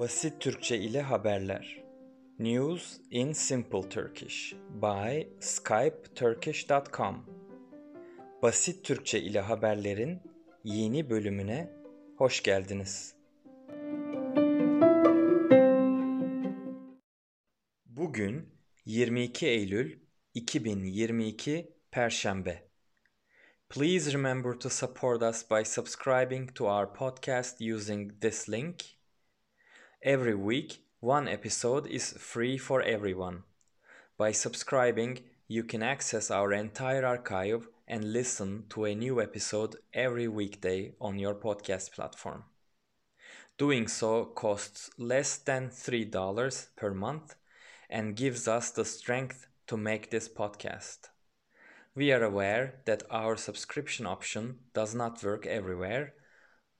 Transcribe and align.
Basit 0.00 0.40
Türkçe 0.40 0.78
ile 0.78 1.02
haberler. 1.02 1.84
News 2.38 3.00
in 3.10 3.32
Simple 3.32 3.88
Turkish 3.88 4.54
by 4.82 5.22
skypeturkish.com. 5.40 7.26
Basit 8.42 8.84
Türkçe 8.84 9.20
ile 9.20 9.40
haberlerin 9.40 10.20
yeni 10.64 11.10
bölümüne 11.10 11.70
hoş 12.16 12.42
geldiniz. 12.42 13.14
Bugün 17.86 18.48
22 18.84 19.46
Eylül 19.46 19.98
2022 20.34 21.76
Perşembe. 21.90 22.68
Please 23.68 24.12
remember 24.12 24.52
to 24.52 24.70
support 24.70 25.22
us 25.22 25.50
by 25.50 25.64
subscribing 25.64 26.54
to 26.54 26.64
our 26.64 26.94
podcast 26.94 27.60
using 27.60 28.20
this 28.20 28.50
link 28.50 28.95
Every 30.02 30.34
week, 30.34 30.84
one 31.00 31.26
episode 31.26 31.86
is 31.86 32.12
free 32.12 32.58
for 32.58 32.82
everyone. 32.82 33.44
By 34.18 34.30
subscribing, 34.30 35.20
you 35.48 35.64
can 35.64 35.82
access 35.82 36.30
our 36.30 36.52
entire 36.52 37.04
archive 37.04 37.66
and 37.88 38.12
listen 38.12 38.64
to 38.68 38.84
a 38.84 38.94
new 38.94 39.22
episode 39.22 39.76
every 39.94 40.28
weekday 40.28 40.92
on 41.00 41.18
your 41.18 41.34
podcast 41.34 41.92
platform. 41.92 42.44
Doing 43.56 43.88
so 43.88 44.26
costs 44.26 44.90
less 44.98 45.38
than 45.38 45.70
$3 45.70 46.66
per 46.76 46.92
month 46.92 47.34
and 47.88 48.14
gives 48.14 48.46
us 48.46 48.70
the 48.70 48.84
strength 48.84 49.46
to 49.66 49.78
make 49.78 50.10
this 50.10 50.28
podcast. 50.28 51.08
We 51.94 52.12
are 52.12 52.22
aware 52.22 52.80
that 52.84 53.02
our 53.10 53.38
subscription 53.38 54.06
option 54.06 54.58
does 54.74 54.94
not 54.94 55.24
work 55.24 55.46
everywhere. 55.46 56.12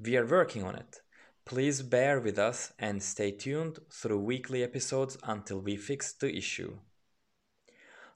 We 0.00 0.16
are 0.16 0.26
working 0.26 0.64
on 0.64 0.76
it. 0.76 1.01
Please 1.44 1.92
bear 1.92 2.22
with 2.24 2.38
us 2.38 2.72
and 2.78 3.02
stay 3.02 3.36
tuned 3.36 3.78
through 3.90 4.30
weekly 4.30 4.62
episodes 4.62 5.18
until 5.22 5.58
we 5.58 5.76
fix 5.76 6.12
the 6.12 6.32
issue. 6.32 6.72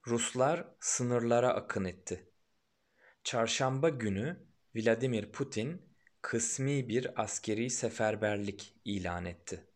Ruslar 0.06 0.64
sınırlara 0.80 1.55
akın 1.55 1.84
etti. 1.84 2.30
Çarşamba 3.24 3.88
günü 3.88 4.46
Vladimir 4.74 5.33
Putin 5.33 5.83
kısmi 6.22 6.88
bir 6.88 7.22
askeri 7.22 7.70
seferberlik 7.70 8.74
ilan 8.84 9.24
etti. 9.24 9.66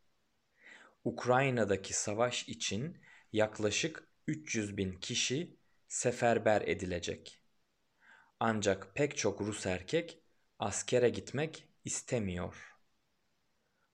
Ukrayna'daki 1.04 1.94
savaş 1.94 2.48
için 2.48 2.98
yaklaşık 3.32 4.08
300 4.26 4.76
bin 4.76 4.92
kişi 4.92 5.56
seferber 5.88 6.62
edilecek. 6.62 7.42
Ancak 8.40 8.94
pek 8.94 9.16
çok 9.16 9.40
Rus 9.40 9.66
erkek 9.66 10.22
askere 10.58 11.08
gitmek 11.08 11.68
istemiyor. 11.84 12.69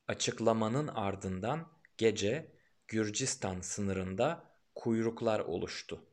Açıklamanın 0.09 0.89
ardından 0.89 1.69
gece 1.99 2.53
Gürcistan 2.89 3.61
sınırında 3.61 4.45
kuyruklar 4.75 5.41
oluştu. 5.41 6.05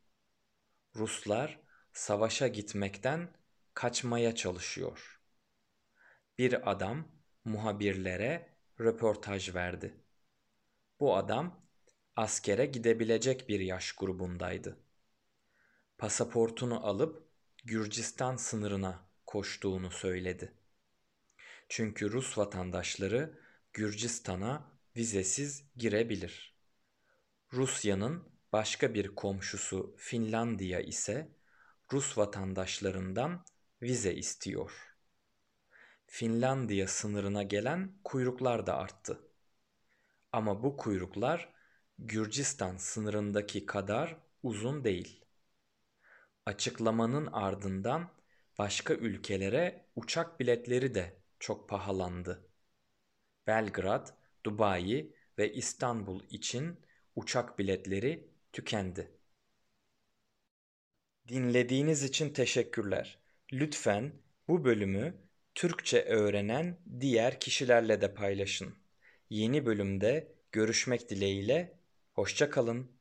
Ruslar 0.95 1.59
savaşa 1.94 2.47
gitmekten 2.47 3.35
kaçmaya 3.73 4.35
çalışıyor. 4.35 5.22
Bir 6.38 6.72
adam 6.72 7.08
muhabirlere 7.45 8.50
röportaj 8.80 9.55
verdi. 9.55 10.03
Bu 11.00 11.16
adam 11.16 11.66
askere 12.16 12.66
gidebilecek 12.66 13.50
bir 13.50 13.59
yaş 13.59 13.91
grubundaydı. 13.91 14.78
Pasaportunu 15.97 16.88
alıp 16.88 17.28
Gürcistan 17.63 18.35
sınırına 18.35 19.09
koştuğunu 19.25 19.91
söyledi. 19.91 20.53
Çünkü 21.69 22.11
Rus 22.11 22.38
vatandaşları 22.38 23.42
Gürcistan'a 23.73 24.71
vizesiz 24.95 25.63
girebilir. 25.77 26.57
Rusya'nın 27.53 28.23
başka 28.51 28.94
bir 28.94 29.16
komşusu 29.16 29.95
Finlandiya 29.97 30.79
ise 30.79 31.35
Rus 31.91 32.17
vatandaşlarından 32.17 33.45
vize 33.81 34.13
istiyor. 34.13 34.95
Finlandiya 36.06 36.88
sınırına 36.88 37.44
gelen 37.44 38.00
kuyruklar 38.03 38.67
da 38.67 38.78
arttı. 38.78 39.22
Ama 40.31 40.63
bu 40.63 40.78
kuyruklar 40.78 41.53
Gürcistan 42.00 42.78
sınırındaki 42.78 43.66
kadar 43.66 44.17
uzun 44.44 44.83
değil. 44.83 45.25
Açıklamanın 46.45 47.25
ardından 47.25 48.13
başka 48.59 48.94
ülkelere 48.94 49.85
uçak 49.95 50.39
biletleri 50.39 50.95
de 50.95 51.22
çok 51.39 51.69
pahalandı. 51.69 52.53
Belgrad, 53.48 54.08
Dubai 54.46 55.12
ve 55.38 55.54
İstanbul 55.54 56.22
için 56.30 56.80
uçak 57.16 57.59
biletleri 57.59 58.28
tükendi. 58.54 59.12
Dinlediğiniz 61.28 62.04
için 62.04 62.30
teşekkürler. 62.30 63.20
Lütfen 63.54 64.14
bu 64.48 64.66
bölümü 64.66 65.16
Türkçe 65.56 66.04
öğrenen 66.04 66.78
diğer 67.00 67.40
kişilerle 67.40 68.02
de 68.02 68.14
paylaşın. 68.14 68.76
Yeni 69.30 69.66
bölümde 69.66 70.36
görüşmek 70.52 71.10
dileğiyle, 71.10 71.80
hoşça 72.14 72.50
kalın. 72.50 72.92